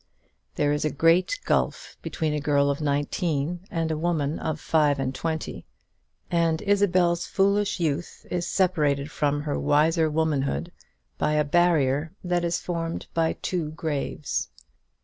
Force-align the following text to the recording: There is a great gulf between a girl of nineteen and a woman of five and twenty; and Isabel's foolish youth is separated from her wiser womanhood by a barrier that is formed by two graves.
There 0.55 0.73
is 0.73 0.83
a 0.83 0.89
great 0.89 1.39
gulf 1.45 1.95
between 2.01 2.33
a 2.33 2.39
girl 2.39 2.71
of 2.71 2.81
nineteen 2.81 3.59
and 3.69 3.91
a 3.91 3.97
woman 3.99 4.39
of 4.39 4.59
five 4.59 4.97
and 4.97 5.13
twenty; 5.13 5.67
and 6.31 6.59
Isabel's 6.63 7.27
foolish 7.27 7.79
youth 7.79 8.25
is 8.31 8.47
separated 8.47 9.11
from 9.11 9.43
her 9.43 9.59
wiser 9.59 10.09
womanhood 10.09 10.71
by 11.19 11.33
a 11.33 11.43
barrier 11.43 12.13
that 12.23 12.43
is 12.43 12.57
formed 12.57 13.05
by 13.13 13.33
two 13.43 13.73
graves. 13.73 14.49